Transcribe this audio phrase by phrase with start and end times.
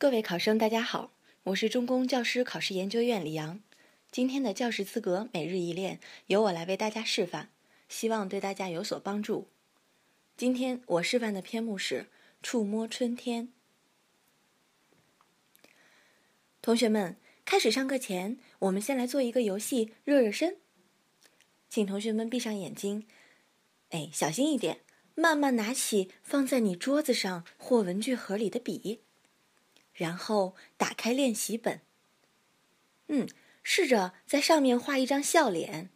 [0.00, 1.10] 各位考生，大家好，
[1.42, 3.60] 我是中公教师考试研究院李阳。
[4.12, 5.98] 今天的教师资格每日一练
[6.28, 7.48] 由我来为大家示范，
[7.88, 9.48] 希望对大家有所帮助。
[10.36, 12.02] 今天我示范的篇目是
[12.44, 13.48] 《触摸春天》。
[16.62, 20.58] 同学们，开始上课前，我们先来做一个游戏，热热身。
[21.68, 23.04] 请同学们闭上眼睛，
[23.90, 24.78] 哎，小心一点，
[25.16, 29.00] 慢慢拿起放在你桌子上或文具盒里的笔。
[29.98, 31.80] 然后打开练习本。
[33.08, 33.28] 嗯，
[33.64, 35.90] 试着在上面画一张笑脸，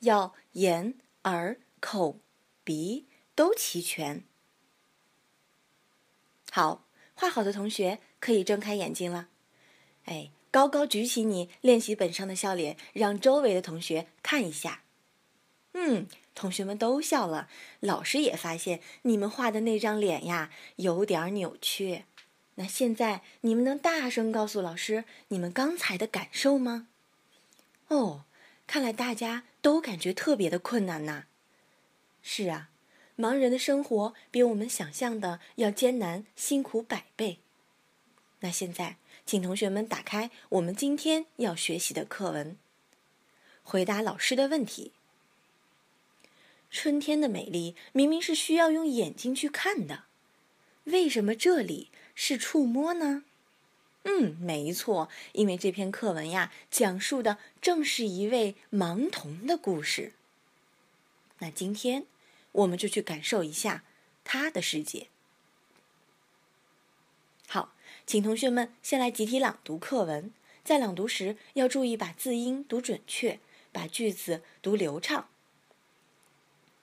[0.00, 0.94] 要眼、
[1.24, 2.18] 耳、口、
[2.64, 4.24] 鼻都齐全。
[6.50, 9.28] 好，画好的同学可以睁开眼睛了。
[10.06, 14.84] 哎，高高举起你练习本上的笑脸，让周围的同学看一下。
[15.74, 22.04] 嗯，同学们都笑了，老师也发现你们画的那张脸呀，有点扭曲。
[22.56, 26.88] 那现在你们能大声告诉老师你们刚才的感受吗？
[27.88, 28.24] 哦，
[28.66, 31.26] 看来大家都感觉特别的困难呐。
[32.22, 32.70] 是啊，
[33.16, 37.38] 盲人的生活比我们想象的要艰难辛苦百倍。
[38.40, 42.56] 那现在，请同学们打开我们今天要学习的课文，
[43.62, 44.92] 回答老师的问题。
[46.70, 50.04] 春天的美丽明明是需要用眼睛去看的，
[50.84, 51.90] 为什么这里？
[52.16, 53.22] 是触摸呢？
[54.04, 60.14] 嗯，没错，因为这篇课文呀，讲述的正是一位盲童的故事。
[61.38, 62.06] 那今天，
[62.52, 63.84] 我们就去感受一下
[64.24, 65.08] 他的世界。
[67.46, 67.74] 好，
[68.06, 70.32] 请同学们先来集体朗读课文，
[70.64, 73.38] 在朗读时要注意把字音读准确，
[73.72, 75.28] 把句子读流畅。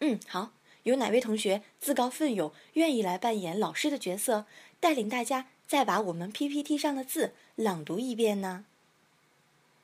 [0.00, 0.52] 嗯，好。
[0.84, 4.46] 有哪位同学自告奋勇，愿意来扮演老师的角色，
[4.80, 8.64] 带领大家再把我们 PPT 上的字朗读一遍呢？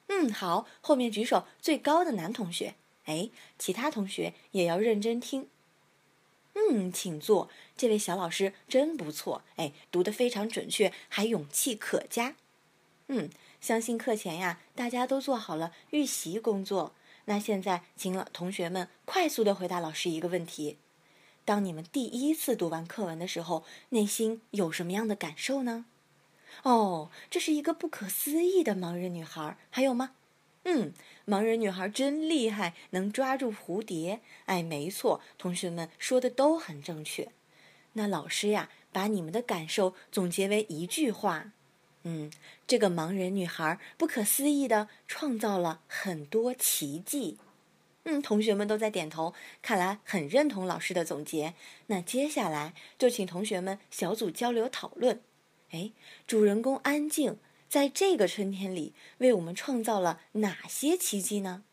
[0.09, 2.75] 嗯，好，后面举手最高的男同学，
[3.07, 5.49] 哎，其他同学也要认真听。
[6.55, 12.37] 嗯，请坐，这位小老师真不错，哎，读得非常准确，还勇气可嘉。
[13.09, 13.29] 嗯，
[13.61, 16.95] 相信课前呀，大家都做好了预习工作。
[17.25, 20.77] 那现在，请了同学们快速的回答老师一个问题。
[21.45, 25.85] 当你们第一次读完课文的时候，内心有什么样的感受呢？
[26.63, 29.59] 哦，这是一个不可思议的盲人女孩。
[29.71, 30.13] 还有吗？
[30.63, 30.95] 嗯，
[31.27, 34.21] 盲人女孩真厉害，能抓住蝴蝶。
[34.47, 37.31] 哎，没错，同学们说的都很正确。
[37.93, 41.53] 那老师呀，把你们的感受总结为一句话：
[42.05, 42.33] 嗯，
[42.67, 47.37] 这个盲人女孩不可思议的创造了很多奇迹。
[48.05, 51.55] 嗯，同学们都在点头，看来很认同老师的总结。
[51.87, 55.23] 那接下来就请同学们小组交流讨论。
[55.71, 55.91] 哎，
[56.27, 57.39] 主人公安静
[57.69, 61.65] 在这个春天里为我们创造了哪些奇迹呢？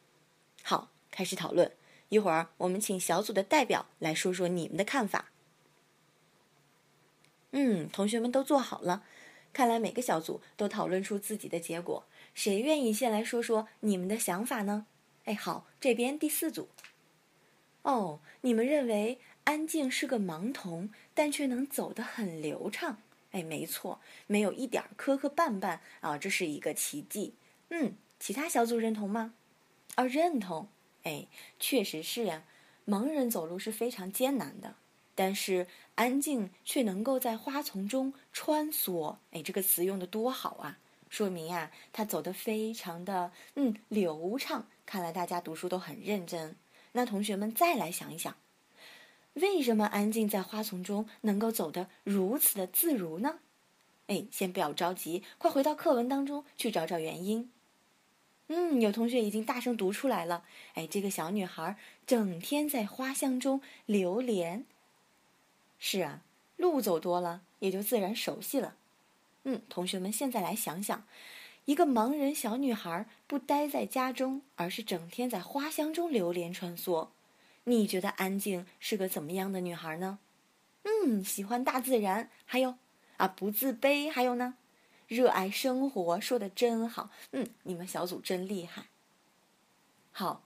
[0.64, 1.72] 好，开始讨论。
[2.08, 5.32] 一会儿我们请小组的代表来说说你们的看法。
[7.52, 9.04] 嗯，同学们都做好了，
[9.52, 12.06] 看来每个小组都讨论出自己的结果。
[12.34, 14.86] 谁愿意先来说说你们的想法呢？
[15.32, 16.68] 哎，好，这边第四组。
[17.84, 22.98] 哦，你们认为安静是个盲童，但却能走得很流畅。
[23.32, 27.34] 哎，没错，没有一点磕磕绊绊啊，这是一个奇迹。
[27.70, 29.34] 嗯，其他小组认同吗？
[29.96, 30.68] 啊，认同。
[31.04, 31.28] 哎，
[31.58, 32.44] 确实是呀，
[32.86, 34.76] 盲人走路是非常艰难的，
[35.16, 35.66] 但是
[35.96, 39.16] 安静却能够在花丛中穿梭。
[39.32, 40.78] 哎，这个词用的多好啊！
[41.12, 44.66] 说明呀，他走得非常的嗯流畅。
[44.86, 46.56] 看来大家读书都很认真。
[46.94, 48.36] 那同学们再来想一想，
[49.34, 53.40] 为什么安静在花丛中能够走得如此的自如呢？
[54.08, 57.52] 哎，先不要着急，快回到课文当中去找找原因。
[58.48, 60.44] 嗯，有同学已经大声读出来了。
[60.74, 64.66] 哎，这个小女孩整天在花香中流连。
[65.78, 66.22] 是啊，
[66.56, 68.76] 路走多了，也就自然熟悉了。
[69.44, 71.04] 嗯，同学们，现在来想想，
[71.66, 77.08] 一个盲人小女孩不待在家中，而是整天在花香中流连穿梭。
[77.64, 80.20] 你觉得安静是个怎么样的女孩呢？
[80.84, 82.76] 嗯，喜欢大自然，还有
[83.18, 84.56] 啊，不自卑，还有呢，
[85.08, 86.20] 热爱生活。
[86.20, 88.86] 说的真好，嗯，你们小组真厉害。
[90.12, 90.44] 好，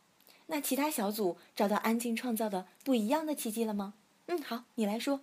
[0.48, 3.94] 那其他小组找到安静创造的不一样的奇迹了吗？
[4.28, 5.22] 嗯，好，你来说。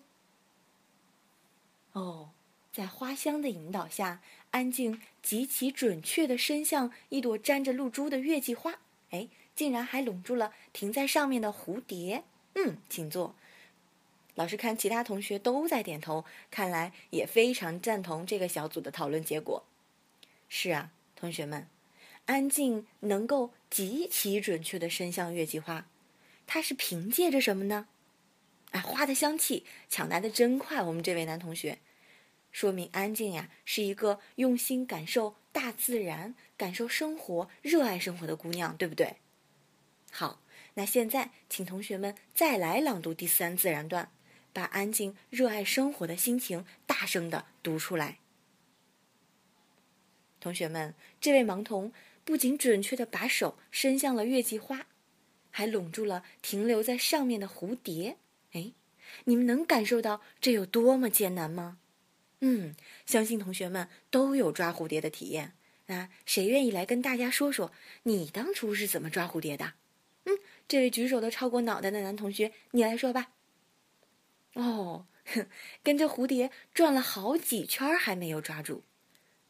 [1.93, 2.31] 哦。
[2.73, 8.79] 在花香的引导下，安静极其准确地伸向一朵沾着露珠的月季花，
[9.11, 12.25] 哎，竟然还拢住了停在上面的蝴蝶。
[12.55, 13.35] 嗯，请坐。
[14.35, 19.63] 老师看其他同学都在点头，看来也非常赞同这个小组的讨论结果。
[20.49, 21.67] 是啊，同学们，
[22.25, 25.87] 安静能够极其准确的伸向月季花，
[26.47, 27.89] 它是凭借着什么呢？
[28.71, 30.83] 哎，花的香气抢来的真快。
[30.83, 31.79] 我们这位男同学，
[32.53, 39.17] 说明安静呀是一个用心感受大自然、感受生活、热爱生活的姑娘，对不对？
[40.13, 40.41] 好，
[40.75, 44.13] 那现在请同学们再来朗读第三自然段。
[44.55, 48.19] 把安静、热爱生活的心情大声的读出来。
[50.41, 51.91] 同学们，这位盲童
[52.23, 54.89] 不仅准确的把手伸向了月季花，
[55.51, 58.19] 还拢住了停留在上面的蝴蝶。
[58.53, 58.73] 哎，
[59.25, 61.79] 你们能感受到这有多么艰难吗？
[62.45, 62.75] 嗯，
[63.07, 65.53] 相信同学们都有抓蝴蝶的体验。
[65.87, 67.73] 那谁愿意来跟大家说说
[68.03, 69.75] 你当初是怎么抓蝴蝶的？
[70.25, 73.31] 嗯，这位举手的超过脑袋的男同学，你来说吧。
[74.55, 75.07] 哦，
[75.85, 78.83] 跟着蝴蝶转了好几圈还没有抓住。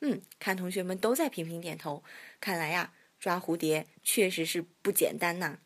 [0.01, 2.05] 嗯，看同学们都在频频点头，
[2.41, 5.61] 看来呀，抓蝴蝶确实是不简单呐。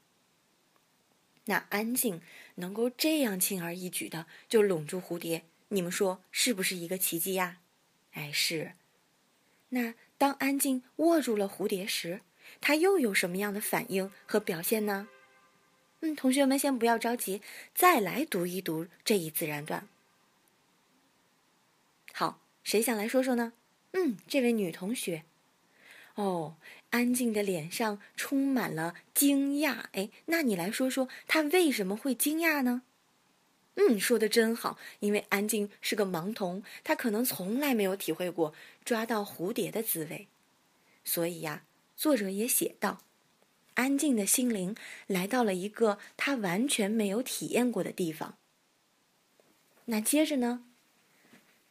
[1.47, 2.21] 那安静
[2.57, 7.59] 能够这样轻而易举的就拢住蝴蝶，你们说是不是一个奇迹呀？
[8.13, 8.73] 哎，是。
[9.71, 12.21] 那当安静握住了蝴蝶时，
[12.61, 15.09] 它又有什么样的反应和表现呢？
[16.01, 17.43] 嗯，同学们先不要着急，
[17.75, 19.89] 再来读一读这一自然段。
[22.13, 23.53] 好，谁想来说说呢？
[23.93, 25.25] 嗯，这位女同学。
[26.15, 26.57] 哦，
[26.91, 29.87] 安静的脸上充满了惊讶。
[29.93, 32.83] 哎，那你来说说，她为什么会惊讶呢？
[33.77, 40.29] 嗯，说的真好，因为安静是个盲童，她可能从来没有体会过抓到蝴蝶的滋味，
[41.05, 41.65] 所以呀，
[41.97, 43.03] 作者也写道。
[43.75, 44.75] 安静的心灵
[45.07, 48.39] 来到了一个他完全没有体验过的地方。
[49.85, 50.65] 那接着呢？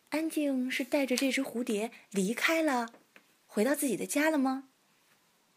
[0.09, 2.93] 安静是带着这只蝴蝶离开了，
[3.47, 4.69] 回到自己的家了吗？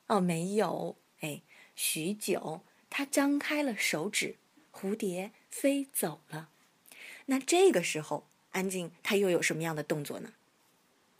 [0.07, 0.97] 哦，没有。
[1.21, 1.43] 哎，
[1.77, 4.37] 许久，他张开了手指，
[4.73, 6.51] 蝴蝶飞走了。
[7.27, 10.33] 那这个时候，安静他又有什么样的动作呢？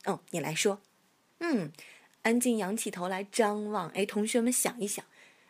[0.05, 0.81] 哦，你来说。
[1.39, 1.71] 嗯，
[2.23, 3.89] 安静仰起头来张望。
[3.89, 5.05] 哎，同学们想一想。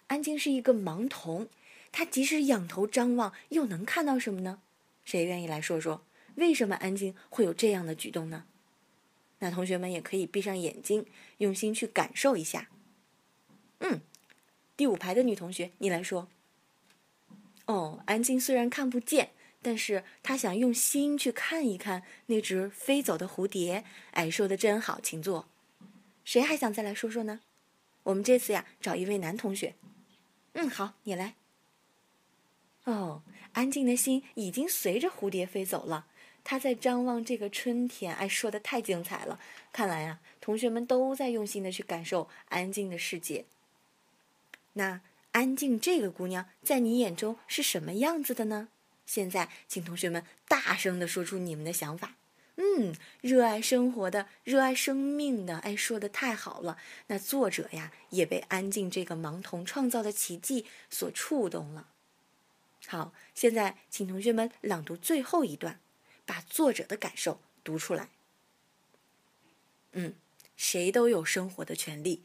[0.07, 1.47] 安静是一个盲童，
[1.91, 4.61] 他即使仰头张望，又能看到什么呢？
[5.05, 6.03] 谁愿意来说说，
[6.35, 8.45] 为什么安静会有这样的举动呢？
[9.39, 11.05] 那同学们也可以闭上眼睛，
[11.37, 12.69] 用心去感受一下。
[13.79, 14.01] 嗯，
[14.75, 16.27] 第五排的女同学，你来说。
[17.69, 19.29] 哦，安静虽然看不见，
[19.61, 23.83] 但是他想用心去看一看那只飞走的蝴蝶。
[24.09, 25.47] 哎，说的真好，请坐。
[26.25, 27.41] 谁还想再来说说呢？
[28.01, 29.75] 我们这次呀，找一位男同学。
[30.53, 31.35] 嗯，好，你来。
[32.85, 33.21] 哦，
[33.53, 36.07] 安静的心已经随着蝴蝶飞走了。
[36.43, 38.15] 他在张望这个春天。
[38.15, 39.39] 哎，说的太精彩了！
[39.71, 43.45] 看来呀，同学们都在用心的去感受安静的世界。
[44.73, 45.01] 那
[45.39, 48.67] 安静这个姑娘，在你眼中是什么样子的呢？
[49.05, 52.15] 现在，请同学们大声的说出你们的想法。
[52.57, 56.77] 嗯，热爱生活的，热爱生命的，哎，说的太好了。
[57.07, 61.87] 那作者呀，也被安静这个盲童创造的奇迹所触动了。
[62.87, 65.79] 好，现在请同学们朗读最后一段，
[66.25, 68.09] 把作者的感受读出来。
[69.93, 70.15] 嗯，
[70.57, 72.23] 谁都有生活的权利，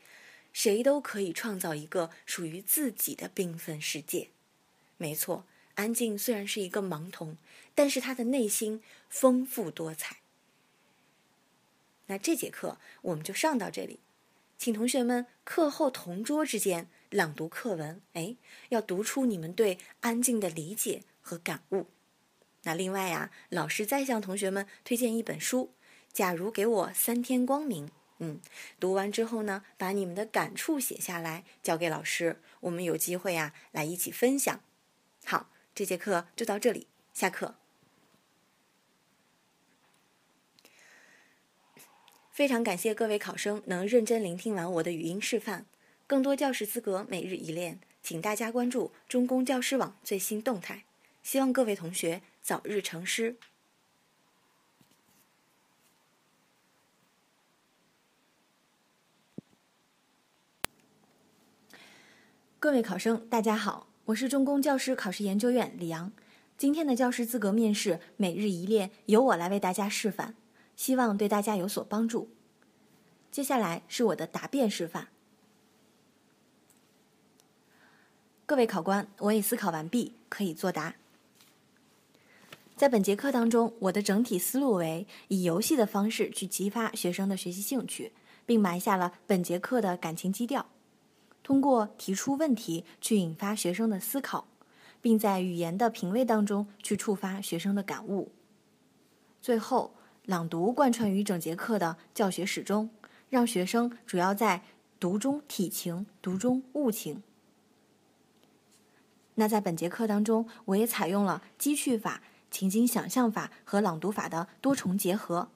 [0.55, 4.29] 谁都可以创造一个属于自己的缤纷世界。
[4.97, 5.45] 没错，
[5.75, 7.37] 安静虽然是一个盲童，
[7.75, 8.81] 但是他的内心
[9.11, 10.19] 丰富多彩。
[12.07, 13.99] 那这节课我们就上到这里，
[14.57, 18.37] 请同学们课后同桌之间朗读课文，哎，
[18.69, 21.87] 要读出你们对安静的理解和感悟。
[22.63, 25.73] 那另外呀，老师再向同学们推荐一本书，
[26.17, 27.89] 《假如给我三天光明》。
[28.25, 28.41] 嗯，
[28.81, 34.61] 读完之后呢，把你们的感触写下来，交给老师，我们有机会呀来一起分享。
[35.27, 37.57] 好，这节课就到这里，下课。
[42.33, 45.67] 非常感谢各位考生能认真聆听完我的语音示范。
[46.07, 50.85] 更多教师资格每日一练，请大家关注中公教师网最新动态。
[51.23, 53.37] 希望各位同学早日成师。
[62.65, 66.11] 各位考生，大家好，我是中公教师考试研究院李阳。
[66.57, 70.35] 今天的教师资格面试每日一练，由我来为大家示范。
[70.75, 72.31] 希望对大家有所帮助。
[73.31, 75.09] 接下来是我的答辩示范。
[78.47, 80.95] 各位考官，我已思考完毕，可以作答。
[82.75, 88.13] 在本节课当中，我的整体思路为以游戏的方式去激发学生的学习兴趣，
[88.47, 90.65] 并埋下了本节课的感情基调。
[91.45, 94.49] 通过提出问题去引发学生的思考，
[95.01, 98.33] 并在语言的品味当中去触发学生的感悟。
[99.41, 102.89] 最后，朗读贯穿于整节课的教学始终，
[103.29, 104.63] 让学生主要在
[104.99, 107.23] 读中体情，读中悟情。
[109.35, 115.51] 那在本节课当中，我也采用了积叙法、情景想象法和朗读法的多重结合。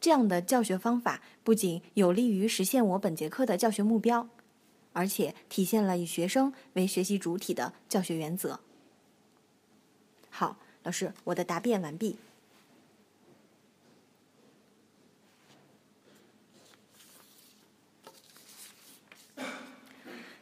[0.00, 4.28] 这样的教学方法不仅有利于实现我本节课的教学目标，
[4.92, 8.60] 而且体现了以学生为学习主体的教学原则。
[10.30, 12.16] 好，老师，我的答辩完毕。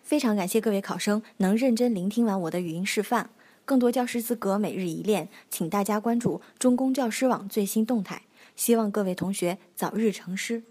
[0.03, 3.31] 非常感谢各位考生能认真聆听完我的语音示范。
[3.65, 8.23] 更多教师资格每日一练，请大家关注中公教师网最新动态。
[8.57, 10.65] 希望各位同学早日成师。